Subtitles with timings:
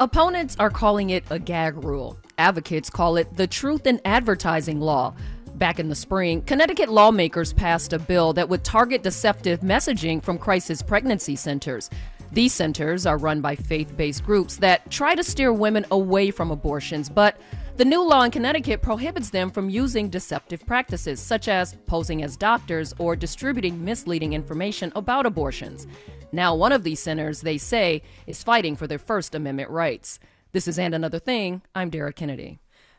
[0.00, 2.16] Opponents are calling it a gag rule.
[2.38, 5.14] Advocates call it the Truth in Advertising Law.
[5.56, 10.38] Back in the spring, Connecticut lawmakers passed a bill that would target deceptive messaging from
[10.38, 11.90] crisis pregnancy centers.
[12.32, 16.50] These centers are run by faith based groups that try to steer women away from
[16.50, 17.38] abortions, but
[17.76, 22.36] the new law in Connecticut prohibits them from using deceptive practices, such as posing as
[22.36, 25.86] doctors or distributing misleading information about abortions.
[26.32, 30.18] Now, one of these centers, they say, is fighting for their First Amendment rights.
[30.52, 31.62] This is And Another Thing.
[31.74, 32.58] I'm Dara Kennedy.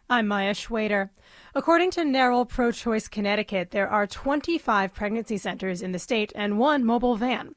[0.10, 1.12] I'm Maya Schwader.
[1.56, 6.60] According to NARAL Pro Choice Connecticut, there are 25 pregnancy centers in the state and
[6.60, 7.56] one mobile van.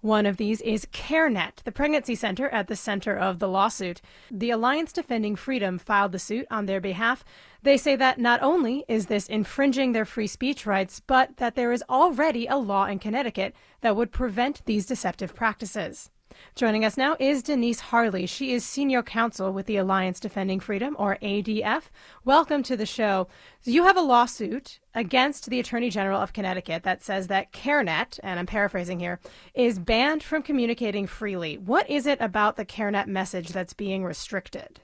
[0.00, 4.00] One of these is CareNet, the pregnancy center at the center of the lawsuit.
[4.30, 7.24] The Alliance Defending Freedom filed the suit on their behalf.
[7.64, 11.72] They say that not only is this infringing their free speech rights, but that there
[11.72, 16.10] is already a law in Connecticut that would prevent these deceptive practices.
[16.54, 18.26] Joining us now is Denise Harley.
[18.26, 21.84] She is senior counsel with the Alliance Defending Freedom, or ADF.
[22.24, 23.28] Welcome to the show.
[23.64, 28.40] You have a lawsuit against the Attorney General of Connecticut that says that CareNet, and
[28.40, 29.20] I'm paraphrasing here,
[29.54, 31.58] is banned from communicating freely.
[31.58, 34.80] What is it about the CareNet message that's being restricted?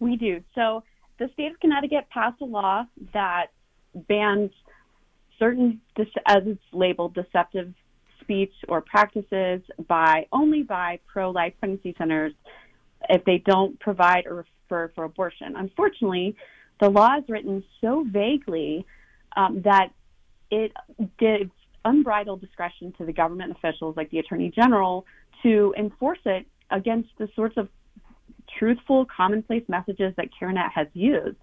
[0.00, 0.42] We do.
[0.54, 0.82] So
[1.18, 3.46] the state of Connecticut passed a law that
[3.94, 4.50] bans
[5.38, 5.80] certain,
[6.26, 7.72] as it's labeled, deceptive
[8.24, 12.32] speech or practices by only by pro-life pregnancy centers
[13.08, 15.54] if they don't provide or refer for abortion.
[15.56, 16.34] Unfortunately,
[16.80, 18.84] the law is written so vaguely
[19.36, 19.88] um, that
[20.50, 20.72] it
[21.18, 21.50] gives
[21.84, 25.04] unbridled discretion to the government officials like the attorney general
[25.42, 27.68] to enforce it against the sorts of
[28.58, 31.36] truthful, commonplace messages that CareNet has used.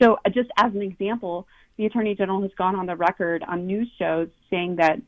[0.00, 1.46] So, uh, just as an example,
[1.76, 5.00] the Attorney General has gone on the record on news shows saying that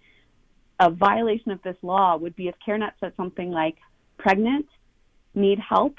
[0.81, 3.77] a violation of this law would be if CareNet said something like
[4.19, 4.67] pregnant,
[5.35, 5.97] need help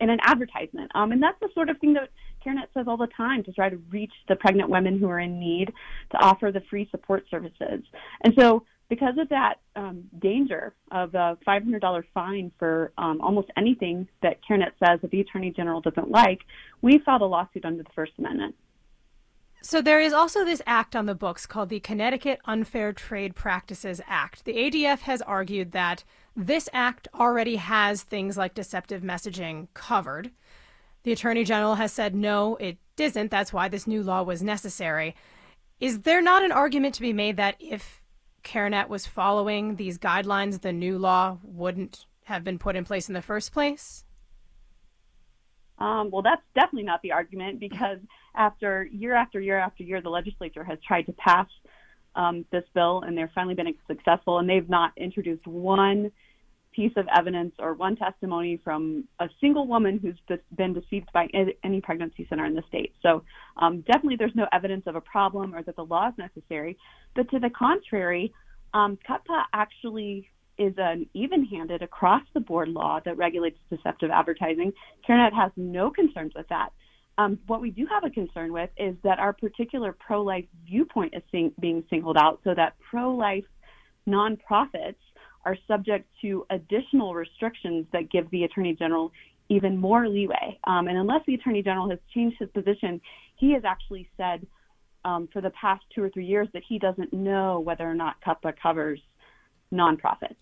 [0.00, 0.90] in an advertisement.
[0.94, 2.08] Um, and that's the sort of thing that
[2.44, 5.38] CareNet says all the time to try to reach the pregnant women who are in
[5.38, 5.72] need
[6.10, 7.82] to offer the free support services.
[8.22, 14.06] And so because of that um, danger of a $500 fine for um, almost anything
[14.22, 16.40] that CareNet says that the Attorney General doesn't like,
[16.82, 18.54] we filed a lawsuit under the First Amendment.
[19.64, 24.00] So there is also this act on the books called the Connecticut Unfair Trade Practices
[24.08, 24.44] Act.
[24.44, 26.02] The ADF has argued that
[26.34, 30.32] this act already has things like deceptive messaging covered.
[31.04, 33.30] The Attorney General has said no, it isn't.
[33.30, 35.14] That's why this new law was necessary.
[35.78, 38.02] Is there not an argument to be made that if
[38.42, 43.14] CareNet was following these guidelines, the new law wouldn't have been put in place in
[43.14, 44.04] the first place?
[45.78, 47.98] Um, well, that's definitely not the argument because
[48.34, 51.46] after year after year after year, the legislature has tried to pass
[52.14, 56.10] um, this bill and they've finally been successful, and they've not introduced one
[56.72, 61.28] piece of evidence or one testimony from a single woman who's been deceived by
[61.62, 62.94] any pregnancy center in the state.
[63.02, 63.22] So
[63.58, 66.78] um, definitely there's no evidence of a problem or that the law is necessary.
[67.14, 68.32] But to the contrary,
[68.72, 74.72] um, CUTPA actually is an even-handed across the board law that regulates deceptive advertising.
[75.06, 76.70] CareNet has no concerns with that.
[77.18, 81.22] Um, what we do have a concern with is that our particular pro-life viewpoint is
[81.30, 83.44] sing- being singled out so that pro-life
[84.08, 84.96] nonprofits
[85.44, 89.12] are subject to additional restrictions that give the Attorney General
[89.48, 90.58] even more leeway.
[90.64, 93.00] Um, and unless the Attorney General has changed his position,
[93.36, 94.46] he has actually said
[95.04, 98.16] um, for the past two or three years that he doesn't know whether or not
[98.24, 99.00] CUTPA covers
[99.72, 100.36] nonprofits.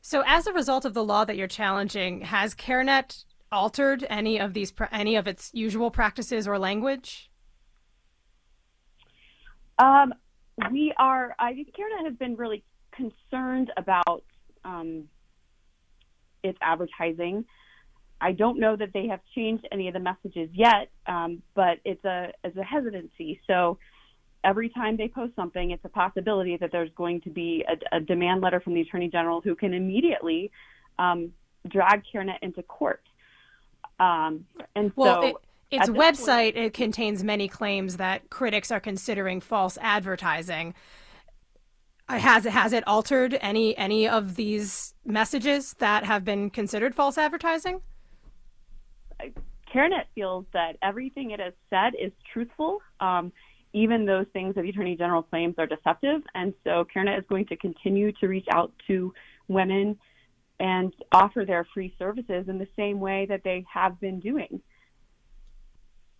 [0.00, 4.54] So, as a result of the law that you're challenging, has CareNet altered any of
[4.54, 7.30] these any of its usual practices or language?
[9.78, 10.12] Um,
[10.70, 11.34] we are.
[11.38, 12.62] I think CareNet has been really
[12.92, 14.24] concerned about
[14.64, 15.04] um,
[16.42, 17.44] its advertising.
[18.20, 22.04] I don't know that they have changed any of the messages yet, um, but it's
[22.04, 23.40] a it's a hesitancy.
[23.46, 23.78] So
[24.44, 28.00] every time they post something, it's a possibility that there's going to be a, a
[28.00, 30.50] demand letter from the attorney general who can immediately
[30.98, 31.32] um,
[31.68, 33.02] drag CareNet into court.
[34.00, 35.28] Um, and well, so.
[35.28, 35.36] It-
[35.70, 40.74] its website point, it contains many claims that critics are considering false advertising.
[42.08, 46.92] Uh, has it has it altered any any of these messages that have been considered
[46.92, 47.82] false advertising?
[49.72, 53.32] CareNet feels that everything it has said is truthful, um,
[53.72, 56.22] even those things that the Attorney General claims are deceptive.
[56.34, 59.14] And so CareNet is going to continue to reach out to
[59.46, 59.96] women
[60.60, 64.60] and offer their free services in the same way that they have been doing.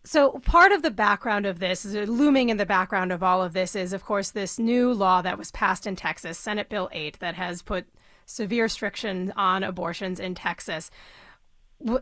[0.02, 3.52] So, part of the background of this, is looming in the background of all of
[3.52, 7.18] this, is of course this new law that was passed in Texas, Senate Bill 8,
[7.20, 7.86] that has put
[8.24, 10.90] severe restrictions on abortions in Texas.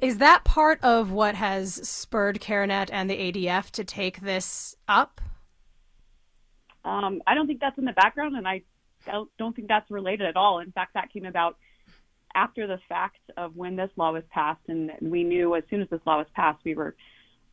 [0.01, 5.21] Is that part of what has spurred CareNet and the ADF to take this up?
[6.85, 8.63] Um, I don't think that's in the background, and I
[9.07, 10.61] don't, don't think that's related at all.
[10.61, 11.57] In fact, that came about
[12.39, 15.89] after the fact of when this law was passed, and we knew as soon as
[15.91, 16.95] this law was passed, we were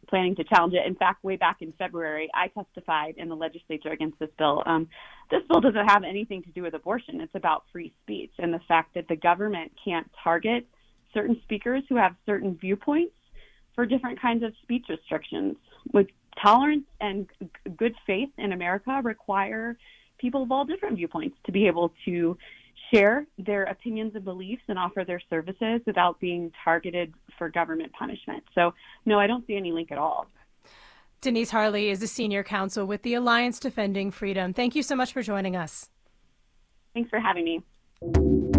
[0.07, 0.85] planning to challenge it.
[0.85, 4.61] In fact, way back in February, I testified in the legislature against this bill.
[4.67, 4.87] Um,
[5.31, 7.19] this bill doesn't have anything to do with abortion.
[7.21, 10.67] It's about free speech and the fact that the government can't target
[11.13, 13.15] certain speakers who have certain viewpoints
[13.73, 15.55] for different kinds of speech restrictions.
[15.93, 16.07] With
[16.39, 17.27] tolerance and
[17.75, 19.77] good faith in America require
[20.19, 22.37] people of all different viewpoints to be able to
[22.93, 28.43] share their opinions and beliefs and offer their services without being targeted for government punishment.
[28.53, 28.73] So,
[29.05, 30.27] no, I don't see any link at all.
[31.21, 34.53] Denise Harley is a senior counsel with the Alliance Defending Freedom.
[34.53, 35.89] Thank you so much for joining us.
[36.93, 38.54] Thanks for having me.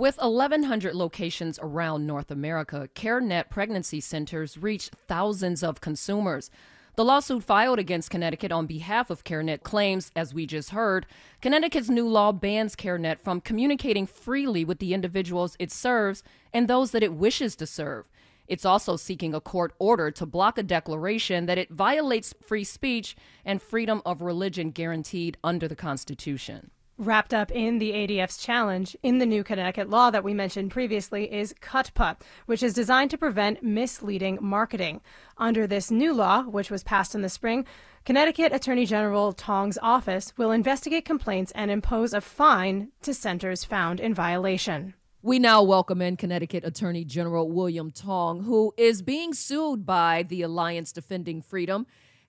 [0.00, 6.50] With 1,100 locations around North America, CareNet pregnancy centers reach thousands of consumers.
[6.96, 11.04] The lawsuit filed against Connecticut on behalf of CareNet claims, as we just heard,
[11.42, 16.92] Connecticut's new law bans CareNet from communicating freely with the individuals it serves and those
[16.92, 18.08] that it wishes to serve.
[18.48, 23.16] It's also seeking a court order to block a declaration that it violates free speech
[23.44, 26.70] and freedom of religion guaranteed under the Constitution.
[27.00, 31.32] Wrapped up in the ADF's challenge in the new Connecticut law that we mentioned previously
[31.32, 35.00] is CUTPA, which is designed to prevent misleading marketing.
[35.38, 37.64] Under this new law, which was passed in the spring,
[38.04, 43.98] Connecticut Attorney General Tong's office will investigate complaints and impose a fine to centers found
[43.98, 44.92] in violation.
[45.22, 50.42] We now welcome in Connecticut Attorney General William Tong, who is being sued by the
[50.42, 51.86] Alliance Defending Freedom.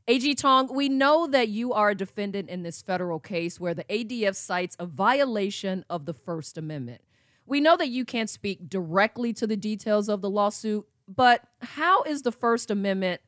[0.07, 3.83] AG Tong, we know that you are a defendant in this federal case where the
[3.85, 7.01] ADF cites a violation of the First Amendment.
[7.45, 12.03] We know that you can't speak directly to the details of the lawsuit, but how
[12.03, 13.21] is the First Amendment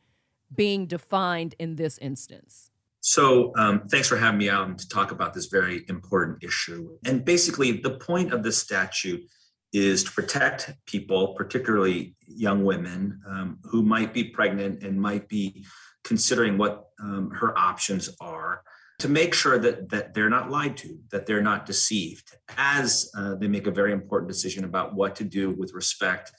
[0.54, 2.72] being defined in this instance?
[3.02, 6.98] So, um, thanks for having me out to talk about this very important issue.
[7.06, 9.28] And basically, the point of this statute
[9.74, 15.66] is to protect people, particularly young women um, who might be pregnant and might be
[16.04, 18.64] considering what um, her options are
[19.00, 23.36] to make sure that that they're not lied to, that they're not deceived, as uh,
[23.36, 26.32] they make a very important decision about what to do with respect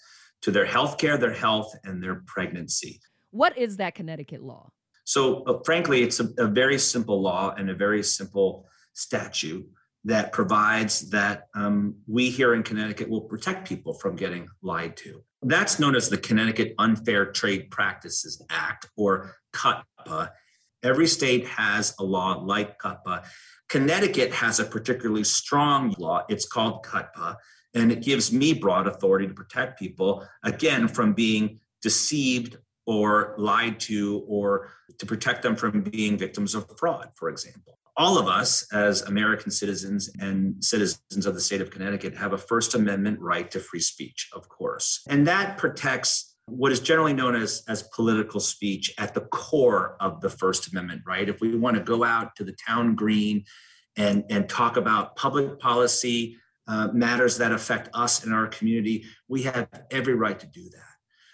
[0.43, 3.00] to their health care, their health, and their pregnancy.
[3.31, 4.70] What is that Connecticut law?
[5.05, 9.66] So, uh, frankly, it's a, a, very simple law and a very simple statute
[10.04, 15.22] that provides that um, we here in Connecticut will protect people from getting lied to.
[15.42, 20.30] That's known as the Connecticut Unfair Trade Practices Act, or CUTPA.
[20.82, 23.24] Every state has a law like CUTPA.
[23.70, 26.24] Connecticut has a particularly strong law.
[26.28, 27.36] It's called CUTPA,
[27.74, 33.80] and it gives me broad authority to protect people, again, from being deceived or lied
[33.80, 34.68] to, or
[34.98, 39.50] to protect them from being victims of fraud, for example all of us as American
[39.50, 43.81] citizens and citizens of the state of Connecticut have a First Amendment right to free
[43.81, 45.02] speech, of course.
[45.08, 50.21] And that protects what is generally known as, as political speech at the core of
[50.21, 51.28] the First Amendment, right?
[51.28, 53.45] If we want to go out to the town green
[53.97, 59.42] and, and talk about public policy uh, matters that affect us and our community, we
[59.42, 60.80] have every right to do that.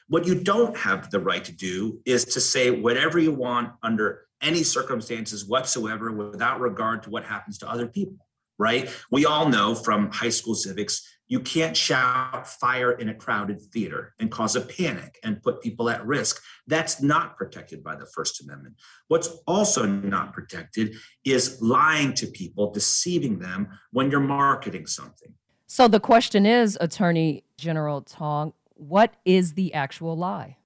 [0.09, 4.27] What you don't have the right to do is to say whatever you want under
[4.43, 8.27] any circumstances whatsoever without regard to what happens to other people,
[8.59, 8.89] right?
[9.11, 14.15] We all know from high school civics, you can't shout fire in a crowded theater
[14.19, 16.43] and cause a panic and put people at risk.
[16.67, 18.75] That's not protected by the First Amendment.
[19.07, 25.33] What's also not protected is lying to people, deceiving them when you're marketing something.
[25.69, 30.57] So the question is, Attorney General Tong, what is the actual lie?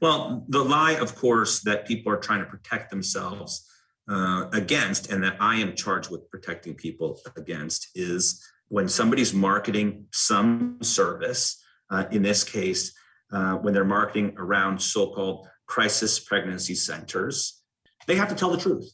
[0.00, 3.66] Well, the lie, of course, that people are trying to protect themselves
[4.08, 10.06] uh, against, and that I am charged with protecting people against, is when somebody's marketing
[10.12, 12.92] some service, uh, in this case,
[13.32, 17.62] uh, when they're marketing around so called crisis pregnancy centers,
[18.06, 18.90] they have to tell the truth.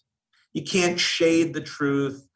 [0.52, 2.26] You can't shade the truth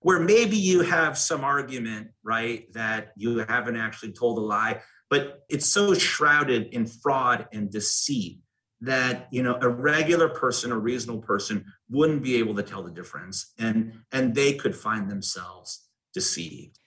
[0.00, 5.44] where maybe you have some argument, right, that you haven't actually told a lie, but
[5.48, 8.40] it's so shrouded in fraud and deceit
[8.80, 12.90] that you know a regular person a reasonable person wouldn't be able to tell the
[12.90, 16.78] difference and and they could find themselves deceived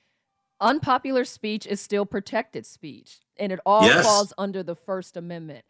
[0.62, 4.06] unpopular speech is still protected speech, and it all yes.
[4.06, 5.66] falls under the First Amendment.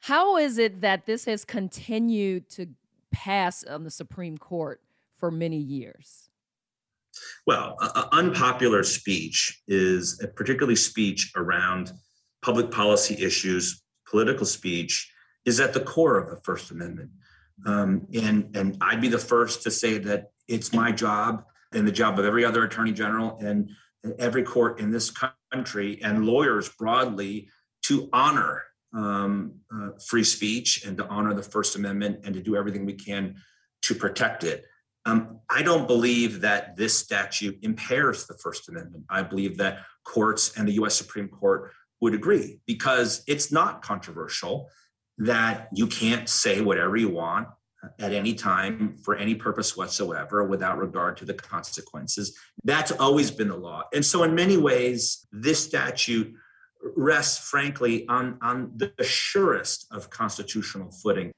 [0.00, 2.68] How is it that this has continued to
[3.10, 4.80] pass on the Supreme Court
[5.16, 6.28] for many years?
[7.46, 11.92] Well, uh, unpopular speech is particularly speech around
[12.42, 15.10] public policy issues, political speech
[15.44, 17.10] is at the core of the First Amendment.
[17.66, 21.92] Um, and, and I'd be the first to say that it's my job and the
[21.92, 23.70] job of every other attorney general and
[24.18, 25.12] every court in this
[25.52, 27.48] country and lawyers broadly
[27.82, 28.62] to honor
[28.94, 32.94] um, uh, free speech and to honor the First Amendment and to do everything we
[32.94, 33.36] can
[33.82, 34.64] to protect it.
[35.04, 39.04] Um, I don't believe that this statute impairs the First Amendment.
[39.10, 44.68] I believe that courts and the US Supreme Court would agree because it's not controversial
[45.18, 47.48] that you can't say whatever you want
[47.98, 52.36] at any time for any purpose whatsoever without regard to the consequences.
[52.64, 53.84] That's always been the law.
[53.92, 56.32] And so, in many ways, this statute
[56.96, 61.32] rests, frankly, on, on the surest of constitutional footing.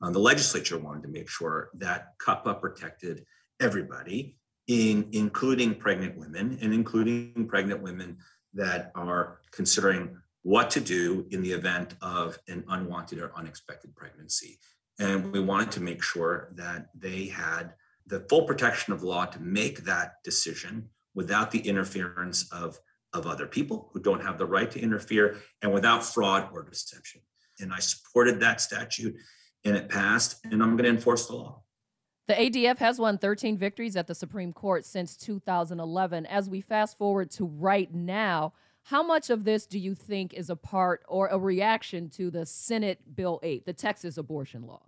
[0.00, 3.24] Um, the legislature wanted to make sure that CUTPA protected
[3.60, 4.36] everybody,
[4.70, 8.18] in, including pregnant women and including pregnant women
[8.54, 14.58] that are considering what to do in the event of an unwanted or unexpected pregnancy.
[14.98, 17.74] And we wanted to make sure that they had
[18.06, 22.78] the full protection of law to make that decision without the interference of,
[23.12, 27.20] of other people who don't have the right to interfere and without fraud or deception.
[27.58, 29.16] And I supported that statute
[29.64, 31.62] and it passed, and I'm going to enforce the law.
[32.28, 36.26] The ADF has won 13 victories at the Supreme Court since 2011.
[36.26, 38.52] As we fast forward to right now,
[38.84, 42.46] how much of this do you think is a part or a reaction to the
[42.46, 44.82] Senate Bill 8, the Texas abortion law?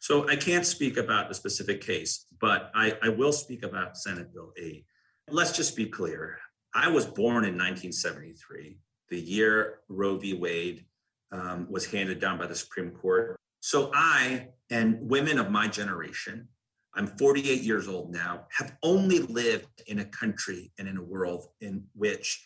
[0.00, 4.32] So I can't speak about the specific case, but I, I will speak about Senate
[4.32, 4.84] Bill 8.
[5.30, 6.38] Let's just be clear.
[6.74, 8.78] I was born in 1973,
[9.08, 10.34] the year Roe v.
[10.34, 10.84] Wade
[11.32, 13.36] um, was handed down by the Supreme Court.
[13.60, 16.48] So I and women of my generation,
[16.94, 21.48] I'm 48 years old now, have only lived in a country and in a world
[21.60, 22.42] in which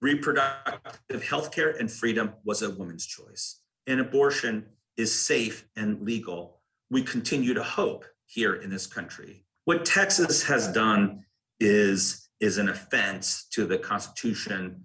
[0.00, 6.60] reproductive health care and freedom was a woman's choice, and abortion is safe and legal.
[6.90, 9.46] We continue to hope here in this country.
[9.64, 11.24] What Texas has done
[11.60, 14.84] is, is an offense to the Constitution,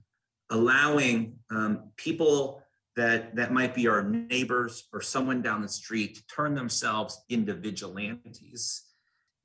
[0.51, 2.61] allowing um, people
[2.97, 7.53] that, that might be our neighbors or someone down the street to turn themselves into
[7.53, 8.87] vigilantes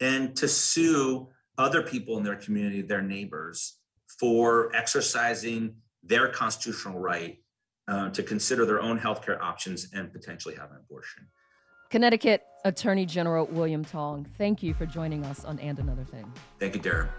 [0.01, 1.29] and to sue
[1.59, 3.79] other people in their community, their neighbors,
[4.19, 7.39] for exercising their constitutional right
[7.89, 11.27] uh, to consider their own healthcare options and potentially have an abortion.
[11.91, 16.33] Connecticut Attorney General William Tong, thank you for joining us on And Another Thing.
[16.59, 17.11] Thank you, Dara.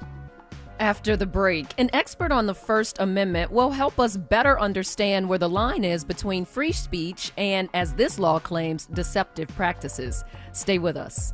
[0.84, 5.40] After the break, an expert on the First Amendment will help us better understand where
[5.40, 10.26] the line is between free speech and, as this law claims, deceptive practices.
[10.52, 11.34] Stay with us.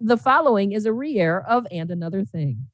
[0.00, 2.66] The following is a re air of And Another Thing.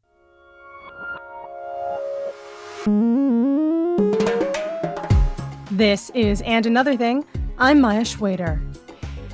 [5.71, 7.27] This is And Another Thing.
[7.59, 8.70] I'm Maya Schwader.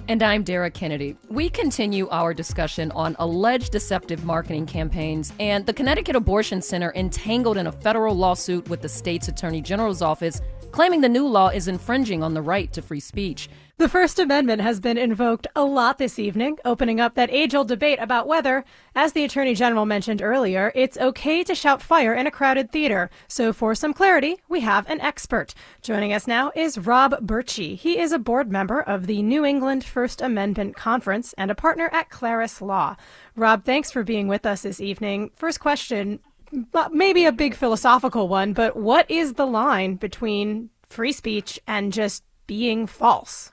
[0.08, 1.16] And I'm Dara Kennedy.
[1.28, 7.56] We continue our discussion on alleged deceptive marketing campaigns and the Connecticut Abortion Center entangled
[7.56, 10.40] in a federal lawsuit with the state's Attorney General's office,
[10.73, 13.49] claiming the new law is infringing on the right to free speech.
[13.78, 17.68] The First Amendment has been invoked a lot this evening, opening up that age old
[17.68, 22.26] debate about whether, as the Attorney General mentioned earlier, it's okay to shout fire in
[22.26, 23.11] a crowded theater.
[23.28, 25.52] So, for some clarity, we have an expert.
[25.82, 27.76] Joining us now is Rob Bertsche.
[27.76, 31.90] He is a board member of the New England First Amendment Conference and a partner
[31.92, 32.96] at Klaris Law.
[33.35, 35.32] Rob, thanks for being with us this evening.
[35.37, 36.20] First question,
[36.90, 42.24] maybe a big philosophical one, but what is the line between free speech and just
[42.46, 43.50] being false?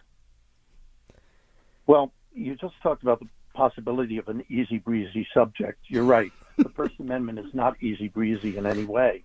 [1.88, 5.80] Well, you just talked about the possibility of an easy breezy subject.
[5.88, 6.32] You're right.
[6.58, 9.24] The First Amendment is not easy breezy in any way.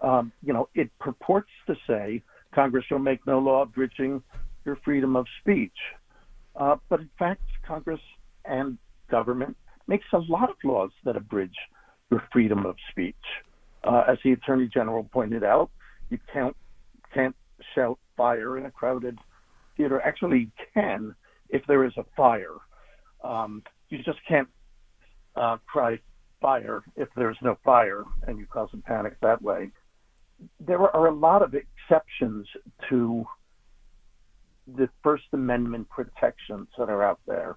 [0.00, 4.22] Um, you know, it purports to say Congress shall make no law abridging
[4.64, 5.76] your freedom of speech.
[6.56, 8.00] Uh, but in fact, Congress
[8.44, 8.78] and
[9.10, 9.56] government
[9.86, 11.56] makes a lot of laws that abridge
[12.14, 13.26] your freedom of speech.
[13.82, 15.70] Uh, as the Attorney General pointed out,
[16.10, 16.56] you can't
[17.12, 17.34] can't
[17.74, 19.18] shout fire in a crowded
[19.76, 20.00] theater.
[20.00, 21.14] Actually, you can,
[21.48, 22.56] if there is a fire.
[23.24, 24.48] Um, you just can't
[25.34, 25.98] uh, cry
[26.40, 29.70] fire if there's no fire and you cause a panic that way.
[30.60, 32.46] There are a lot of exceptions
[32.90, 33.24] to
[34.66, 37.56] the First Amendment protections that are out there.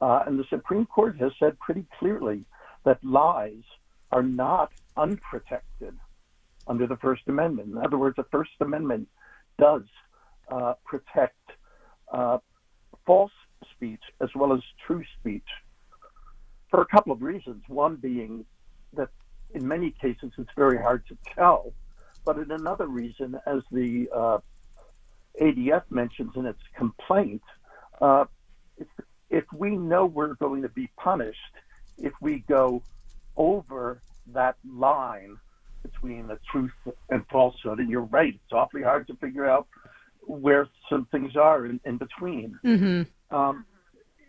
[0.00, 2.44] Uh, and the Supreme Court has said pretty clearly
[2.84, 3.64] that lies
[4.10, 5.94] are not unprotected
[6.66, 7.70] under the First Amendment.
[7.72, 9.08] In other words, the First Amendment
[9.58, 9.82] does
[10.50, 11.36] uh, protect
[12.12, 12.38] uh,
[13.06, 13.32] false
[13.74, 15.46] speech as well as true speech
[16.70, 17.62] for a couple of reasons.
[17.68, 18.44] One being
[18.94, 19.08] that
[19.54, 21.72] in many cases it's very hard to tell,
[22.24, 24.38] but in another reason, as the uh,
[25.40, 27.42] ADF mentions in its complaint,
[28.00, 28.24] uh,
[29.30, 31.38] if we know we're going to be punished
[31.98, 32.82] if we go
[33.38, 34.02] over
[34.34, 35.38] that line
[35.82, 36.72] between the truth
[37.08, 39.66] and falsehood, and you're right, it's awfully hard to figure out
[40.26, 42.58] where some things are in, in between.
[42.64, 43.34] Mm-hmm.
[43.34, 43.64] Um,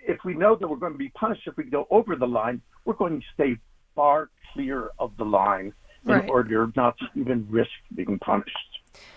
[0.07, 2.61] if we know that we're going to be punished if we go over the line,
[2.85, 3.57] we're going to stay
[3.95, 5.73] far clear of the line
[6.05, 6.29] in Right.
[6.29, 8.57] order not to even risk being punished.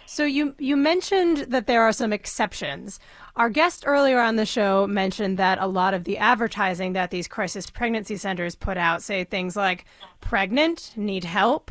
[0.07, 3.01] So you you mentioned that there are some exceptions.
[3.37, 7.29] Our guest earlier on the show mentioned that a lot of the advertising that these
[7.29, 9.87] crisis pregnancy centers put out say things like
[10.21, 11.71] pregnant, need help.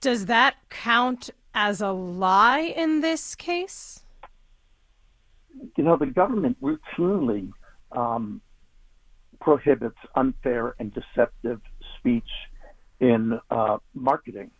[0.00, 4.04] Does that count as a lie in this case?
[5.76, 7.50] You know, the government routinely
[7.92, 8.42] um,
[9.40, 11.60] prohibits unfair and deceptive
[11.98, 12.28] speech
[13.00, 14.50] in uh, marketing.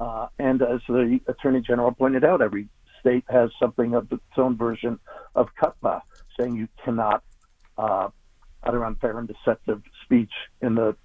[0.00, 2.68] Uh, and as the Attorney General pointed out, every
[3.00, 4.98] state has something of its own version
[5.34, 6.00] of CUTPA,
[6.38, 7.22] saying you cannot
[7.76, 8.08] uh,
[8.62, 10.96] utter unfair and deceptive speech in the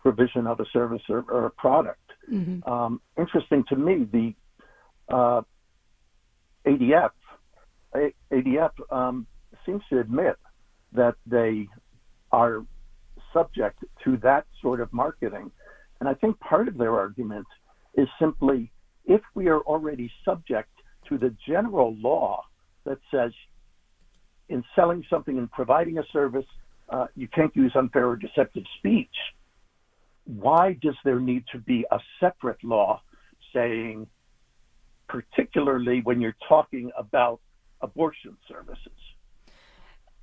[0.00, 2.12] provision of a service or, or a product.
[2.70, 4.34] Um, interesting to me, the
[5.14, 5.42] uh,
[6.66, 7.10] ADF
[7.94, 9.26] A- ADF um,
[9.64, 10.36] seems to admit
[10.92, 11.68] that they
[12.32, 12.64] are
[13.32, 15.50] subject to that sort of marketing.
[16.00, 17.46] And I think part of their argument
[17.96, 18.70] is simply
[19.04, 20.70] if we are already subject
[21.08, 22.42] to the general law
[22.84, 23.32] that says
[24.48, 26.44] in selling something and providing a service,
[26.88, 29.14] uh, you can't use unfair or deceptive speech.
[30.24, 33.00] Why does there need to be a separate law
[33.54, 34.06] saying,
[35.08, 37.40] particularly when you're talking about
[37.80, 38.98] abortion services?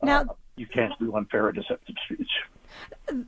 [0.02, 2.30] Now, uh, you can't do unfair or deceptive speech.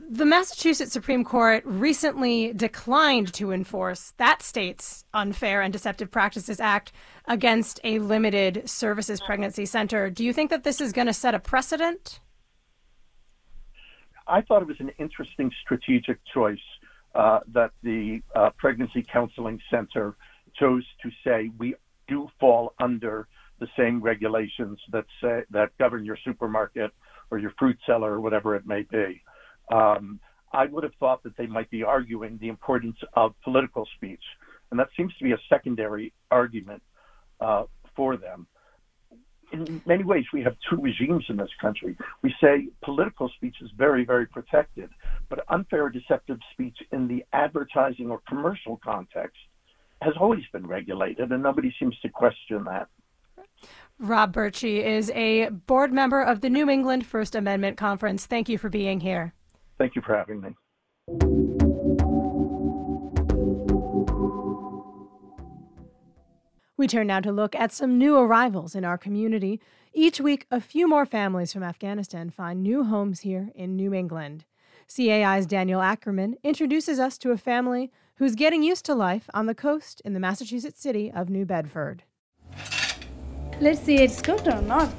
[0.09, 6.91] the Massachusetts Supreme Court recently declined to enforce that state's Unfair and Deceptive Practices Act
[7.25, 10.09] against a limited services pregnancy center.
[10.09, 12.19] Do you think that this is going to set a precedent?
[14.27, 16.57] I thought it was an interesting strategic choice
[17.13, 20.15] uh, that the uh, Pregnancy Counseling Center
[20.55, 21.75] chose to say we
[22.07, 23.27] do fall under
[23.59, 26.91] the same regulations that say that govern your supermarket
[27.31, 29.21] or your fruit seller or whatever it may be.
[29.71, 30.19] Um,
[30.53, 34.23] I would have thought that they might be arguing the importance of political speech,
[34.71, 36.81] and that seems to be a secondary argument
[37.41, 37.63] uh,
[37.95, 38.47] for them
[39.51, 41.97] in many ways, we have two regimes in this country.
[42.21, 44.89] We say political speech is very, very protected,
[45.29, 49.37] but unfair deceptive speech in the advertising or commercial context
[50.01, 52.87] has always been regulated, and nobody seems to question that.
[53.99, 58.25] Rob Bertsche is a board member of the New England First Amendment Conference.
[58.25, 59.33] Thank you for being here.
[59.77, 60.49] Thank you for having me.
[66.77, 69.61] We turn now to look at some new arrivals in our community.
[69.93, 74.43] Each week, a few more families from Afghanistan find new homes here in New England.
[74.93, 79.55] CAI's Daniel Ackerman introduces us to a family who's getting used to life on the
[79.55, 82.03] coast in the Massachusetts city of New Bedford.
[83.61, 84.91] Let's see it's good or not.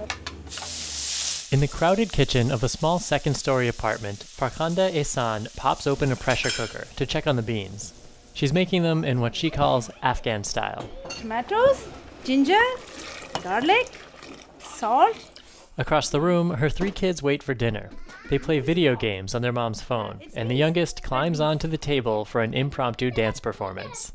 [1.53, 6.17] In the crowded kitchen of a small second story apartment, Farkhanda Ehsan pops open a
[6.17, 7.93] pressure cooker to check on the beans.
[8.35, 10.89] She's making them in what she calls Afghan style.
[11.09, 11.87] Tomatoes,
[12.25, 12.65] ginger,
[13.43, 13.91] garlic,
[14.59, 15.17] salt.
[15.79, 17.91] Across the room, her three kids wait for dinner.
[18.29, 22.25] They play video games on their mom's phone, and the youngest climbs onto the table
[22.25, 24.13] for an impromptu dance performance.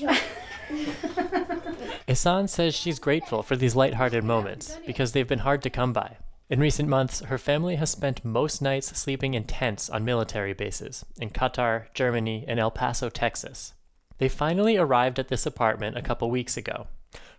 [2.08, 6.16] Ehsan says she's grateful for these lighthearted moments because they've been hard to come by.
[6.48, 11.04] In recent months, her family has spent most nights sleeping in tents on military bases
[11.20, 13.74] in Qatar, Germany, and El Paso, Texas.
[14.18, 16.86] They finally arrived at this apartment a couple weeks ago.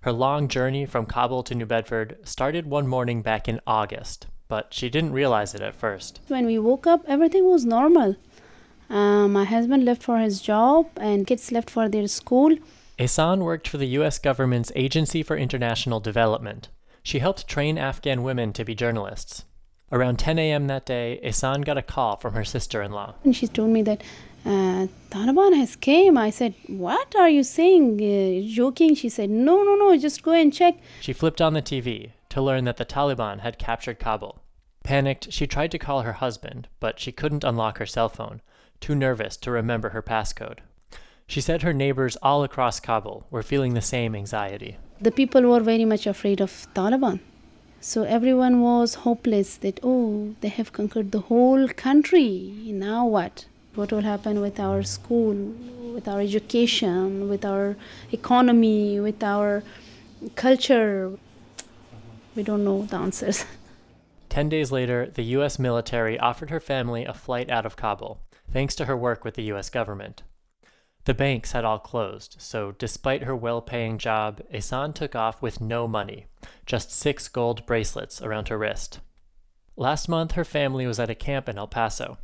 [0.02, 4.74] Her long journey from Kabul to New Bedford started one morning back in August, but
[4.74, 6.20] she didn't realize it at first.
[6.28, 8.16] When we woke up, everything was normal.
[8.90, 12.58] Uh, my husband left for his job, and kids left for their school.
[12.98, 14.18] Ehsan worked for the U.S.
[14.18, 16.70] government's Agency for International Development.
[17.04, 19.46] She helped train Afghan women to be journalists.
[19.92, 20.68] Around 10 a.m.
[20.68, 23.16] that day, Ehsan got a call from her sister-in-law.
[23.24, 24.02] And she told me that
[24.46, 26.18] uh, Taliban has came.
[26.18, 28.02] I said, "What are you saying?
[28.02, 29.98] Uh, joking?" She said, "No, no, no.
[29.98, 33.58] Just go and check." She flipped on the TV to learn that the Taliban had
[33.58, 34.42] captured Kabul.
[34.84, 38.42] Panicked, she tried to call her husband, but she couldn't unlock her cell phone,
[38.80, 40.60] too nervous to remember her passcode.
[41.28, 44.78] She said her neighbors all across Kabul were feeling the same anxiety.
[45.02, 47.20] The people were very much afraid of Taliban.
[47.82, 52.54] So everyone was hopeless that, oh, they have conquered the whole country.
[52.66, 53.46] Now what?
[53.76, 55.36] What will happen with our school,
[55.94, 57.76] with our education, with our
[58.12, 59.64] economy, with our
[60.36, 61.12] culture?
[62.36, 63.46] We don't know the answers.
[64.30, 65.60] Ten days later, the U.S.
[65.60, 68.20] military offered her family a flight out of Kabul,
[68.52, 69.70] thanks to her work with the U.S.
[69.70, 70.24] government.
[71.06, 75.62] The banks had all closed, so despite her well paying job, Ehsan took off with
[75.62, 76.28] no money,
[76.66, 79.00] just six gold bracelets around her wrist.
[79.78, 82.18] Last month, her family was at a camp in El Paso.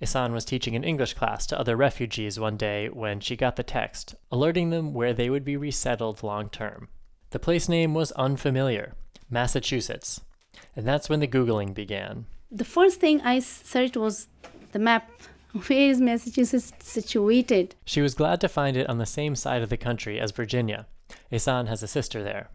[0.00, 3.62] Ehsan was teaching an English class to other refugees one day when she got the
[3.62, 6.88] text, alerting them where they would be resettled long term.
[7.30, 8.94] The place name was unfamiliar
[9.28, 10.20] Massachusetts,
[10.74, 12.26] and that's when the Googling began.
[12.50, 14.28] The first thing I searched was
[14.72, 15.10] the map.
[15.52, 17.74] Where is Massachusetts situated?
[17.84, 20.86] She was glad to find it on the same side of the country as Virginia.
[21.32, 22.50] Ehsan has a sister there.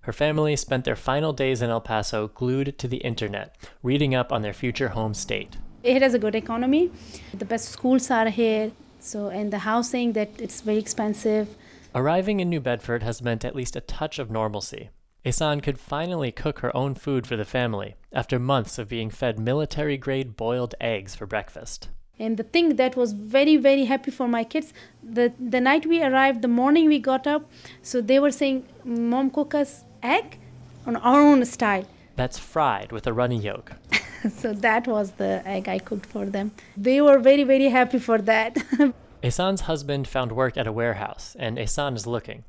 [0.00, 4.32] Her family spent their final days in El Paso glued to the internet, reading up
[4.32, 5.56] on their future home state.
[5.84, 6.90] It has a good economy.
[7.32, 8.72] The best schools are here.
[8.98, 11.56] So, and the housing that it's very expensive.
[11.94, 14.90] Arriving in New Bedford has meant at least a touch of normalcy.
[15.24, 19.38] Ehsan could finally cook her own food for the family after months of being fed
[19.38, 21.88] military grade boiled eggs for breakfast.
[22.18, 24.72] And the thing that was very, very happy for my kids,
[25.02, 27.50] the, the night we arrived, the morning we got up,
[27.82, 30.38] so they were saying, Mom, cook us egg
[30.86, 31.86] on our own style.
[32.16, 33.72] That's fried with a runny yolk.
[34.30, 36.52] so that was the egg I cooked for them.
[36.76, 38.54] They were very, very happy for that.
[39.22, 42.44] Ehsan's husband found work at a warehouse, and Ehsan is looking.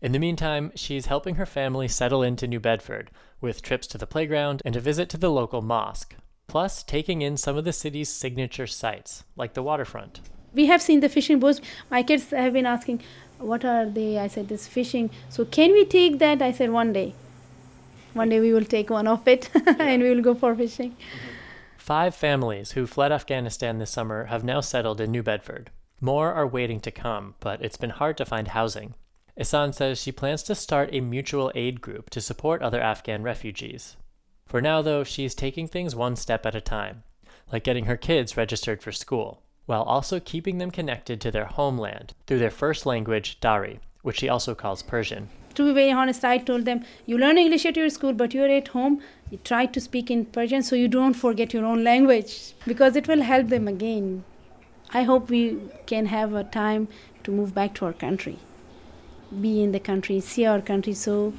[0.00, 4.06] In the meantime, she's helping her family settle into New Bedford, with trips to the
[4.06, 6.14] playground and a visit to the local mosque,
[6.48, 10.20] plus taking in some of the city's signature sites, like the waterfront.
[10.52, 11.60] We have seen the fishing boats.
[11.90, 13.02] My kids have been asking,
[13.38, 14.18] What are they?
[14.18, 15.10] I said, This fishing.
[15.28, 16.42] So, can we take that?
[16.42, 17.14] I said, One day.
[18.14, 20.92] One day we will take one of it and we will go for fishing.
[20.92, 21.34] Mm-hmm.
[21.76, 25.70] Five families who fled Afghanistan this summer have now settled in New Bedford.
[26.00, 28.94] More are waiting to come, but it's been hard to find housing.
[29.40, 33.96] Ehsan says she plans to start a mutual aid group to support other Afghan refugees.
[34.48, 37.02] For now, though, she's taking things one step at a time,
[37.52, 42.14] like getting her kids registered for school, while also keeping them connected to their homeland
[42.26, 45.28] through their first language, Dari, which she also calls Persian.
[45.54, 48.48] To be very honest, I told them, you learn English at your school, but you're
[48.48, 52.54] at home, you try to speak in Persian so you don't forget your own language,
[52.66, 54.24] because it will help them again.
[54.90, 56.88] I hope we can have a time
[57.24, 58.38] to move back to our country
[59.40, 61.32] be in the country, see our country, so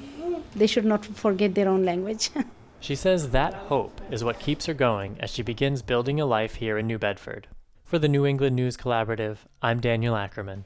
[0.55, 2.29] they should not forget their own language.
[2.79, 6.55] she says that hope is what keeps her going as she begins building a life
[6.55, 7.47] here in New Bedford.
[7.85, 10.65] For the New England News Collaborative, I'm Daniel Ackerman.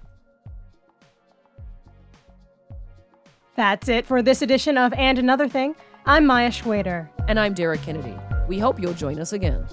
[3.56, 5.76] That's it for this edition of And Another Thing.
[6.06, 7.08] I'm Maya Schwader.
[7.28, 8.16] And I'm Dara Kennedy.
[8.48, 9.66] We hope you'll join us again.